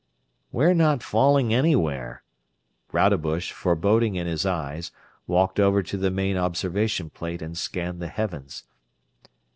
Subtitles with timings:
[0.51, 2.23] "We're not falling anywhere."
[2.91, 4.91] Rodebush, foreboding in his eyes,
[5.27, 8.63] walked over to the main observation plate and scanned the heavens.